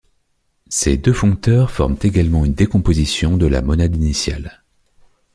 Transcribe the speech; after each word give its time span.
Ces 0.67 0.97
deux 0.97 1.13
foncteurs 1.13 1.69
forment 1.69 1.95
également 2.01 2.43
une 2.43 2.55
décomposition 2.55 3.37
de 3.37 3.45
la 3.45 3.61
monade 3.61 3.95
initiale. 3.95 4.63